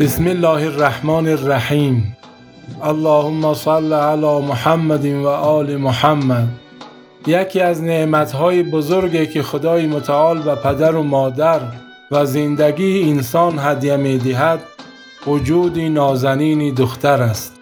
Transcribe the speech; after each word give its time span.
بسم 0.00 0.26
الله 0.26 0.66
الرحمن 0.66 1.28
الرحیم. 1.28 2.16
اللهم 2.82 3.54
صل 3.54 3.92
علی 3.92 4.46
محمد 4.46 5.04
و 5.06 5.28
آل 5.28 5.76
محمد. 5.76 6.48
یکی 7.26 7.60
از 7.60 7.82
نعمتهای 7.82 8.62
بزرگی 8.62 9.26
که 9.26 9.42
خدای 9.42 9.86
متعال 9.86 10.42
و 10.46 10.56
پدر 10.56 10.94
و 10.94 11.02
مادر 11.02 11.60
و 12.10 12.26
زندگی 12.26 13.10
انسان 13.10 13.58
هدیه 13.58 13.96
می 13.96 14.18
دهد 14.18 14.60
وجود 15.26 15.78
نازنین 15.78 16.74
دختر 16.74 17.22
است. 17.22 17.60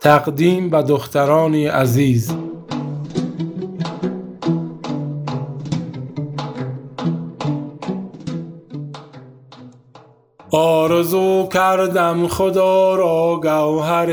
تقدیم 0.00 0.70
به 0.70 0.82
دختران 0.82 1.54
عزیز. 1.54 2.36
آرزو 10.54 11.48
کردم 11.52 12.28
خدا 12.28 12.94
را 12.94 13.40
گوهر 13.42 14.12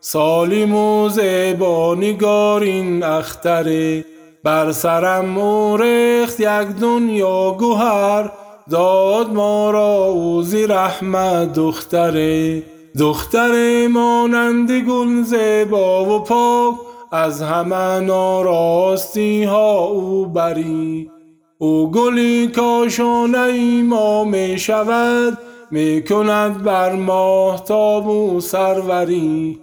سالم 0.00 0.74
و 0.74 1.08
زیبا 1.08 1.94
نگارین 1.94 3.02
اختر 3.02 4.02
بر 4.44 4.72
سرم 4.72 5.24
مورخت 5.24 6.40
یک 6.40 6.68
دنیا 6.80 7.50
گوهر 7.58 8.30
داد 8.70 9.32
ما 9.32 9.70
را 9.70 10.04
او 10.04 10.42
رحمت 10.68 11.52
دختره. 11.52 12.62
دختر 12.98 13.86
مانند 13.88 14.70
گل 14.72 15.22
زیبا 15.22 16.04
و 16.04 16.18
پاک 16.18 16.74
از 17.12 17.42
همه 17.42 18.00
ناراستی 18.00 19.44
ها 19.44 19.84
او 19.84 20.26
بری. 20.26 21.10
او 21.58 21.90
گلی 21.90 22.46
کاشانه 22.46 23.82
ما 23.82 24.24
می 24.24 24.58
شود 24.58 25.38
می 25.70 26.04
کند 26.08 26.62
بر 26.62 26.92
ماهتاب 26.92 28.06
و 28.06 28.40
سروری 28.40 29.60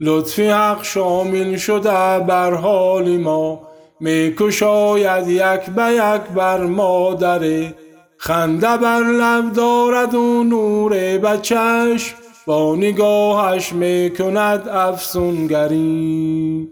لطف 0.00 0.38
حق 0.38 0.82
شامل 0.82 1.56
شده 1.56 2.18
بر 2.18 2.54
حال 2.54 3.16
ما. 3.16 3.68
می 4.00 4.34
کشاید 4.38 5.28
یک 5.28 5.70
به 5.70 5.92
یک 5.92 6.34
بر 6.34 6.60
مادره. 6.60 7.74
خنده 8.18 8.76
بر 8.76 9.00
لب 9.00 9.52
دارد 9.52 10.14
و 10.14 10.44
نور 10.44 11.18
بچش. 11.18 12.14
با 12.46 12.76
نگاهش 12.76 13.72
می 13.72 14.10
کند 14.18 14.68
افسونگری. 14.68 16.68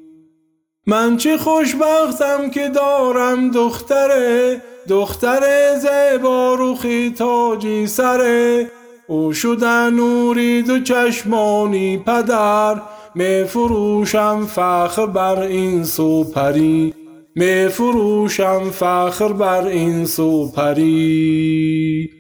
من 0.87 1.17
چه 1.17 1.39
خوشبختم 1.39 2.51
که 2.51 2.69
دارم 2.69 3.51
دختره. 3.51 4.63
دختر 4.89 5.41
زیبا 5.79 6.55
روخی 6.55 7.11
تاجی 7.11 7.87
سره. 7.87 8.71
او 9.07 9.33
شده 9.33 9.91
نوری 9.91 10.63
دو 10.63 10.81
چشمانی 10.81 11.99
پدر. 11.99 12.83
می 13.15 13.45
فروشم 13.45 14.47
فخر 14.47 15.07
بر 15.07 15.41
این 15.41 15.85
سو 15.85 16.25
پری 16.25 16.95
می 17.37 17.69
فروشم 17.69 18.71
فخر 18.71 19.33
بر 19.33 19.67
این 19.67 20.07
سو 20.07 20.53
پری 20.53 22.11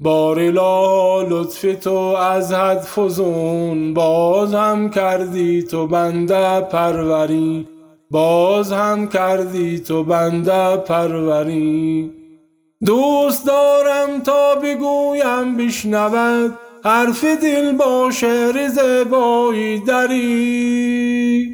بارلا 0.00 1.22
لطف 1.22 1.66
تو 1.80 1.94
از 1.94 2.52
حد 2.52 2.80
فزون. 2.80 3.94
باز 3.94 4.54
هم 4.54 4.90
کردی 4.90 5.62
تو 5.62 5.86
بنده 5.86 6.60
پروری. 6.60 7.71
باز 8.12 8.72
هم 8.72 9.08
کردی 9.08 9.78
تو 9.78 10.04
بنده 10.04 10.76
پروری. 10.76 12.10
دوست 12.86 13.46
دارم 13.46 14.20
تا 14.22 14.54
بگویم 14.54 15.56
بشنود 15.56 16.58
حرف 16.84 17.24
دل 17.24 17.72
با 17.72 18.10
شعر 18.10 18.68
زیبایی 18.68 19.78
دری 19.78 21.52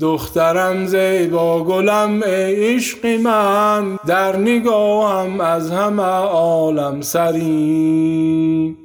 دخترم 0.00 0.86
زیبا 0.86 1.64
گلم 1.64 2.22
ای 2.22 2.74
عشق 2.74 3.06
من 3.06 3.98
در 4.06 4.36
نگاهم 4.36 5.40
از 5.40 5.70
همه 5.70 6.02
عالم 6.02 7.00
سری. 7.00 8.76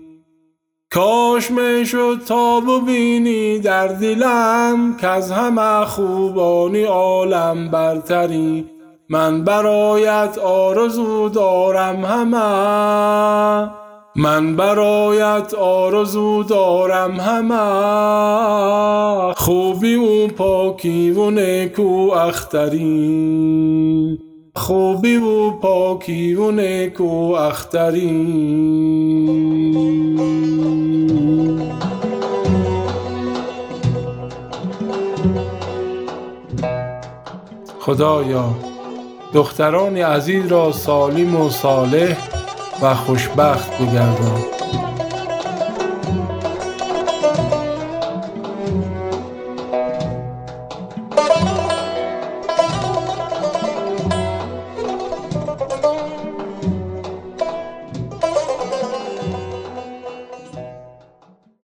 کاش 0.98 1.52
می 1.52 1.86
شد 1.86 2.18
تا 2.28 2.60
ببینی 2.60 3.60
در 3.60 3.88
دلم 3.88 4.98
که 5.02 5.08
از 5.08 5.32
همه 5.32 5.86
خوبانی 5.86 6.84
عالم 6.84 7.70
برتری. 7.72 8.66
من 9.10 9.44
برایت 9.44 10.38
آرزو 10.38 11.30
دارم 11.30 12.06
همه. 12.06 13.70
من 14.16 14.56
برایت 14.56 15.54
آرزو 15.54 16.44
دارم 16.44 17.12
همه. 17.12 17.64
خوبی 19.34 19.96
و 19.96 20.28
پاکی 20.28 21.12
و 21.12 21.30
نیکو 21.30 22.12
اختری. 22.12 23.40
خوبی 24.56 25.16
و 25.16 25.52
پاکی 25.52 26.36
و 26.36 26.52
نیکو 26.52 27.32
اختری. 27.34 28.28
خدایا 37.88 38.56
دختران 39.34 39.98
عزیز 39.98 40.48
را 40.48 40.72
سالم 40.72 41.36
و 41.36 41.50
صالح 41.50 42.18
و 42.82 42.96
خوشبخت 42.96 43.82
بگردان. 43.82 44.42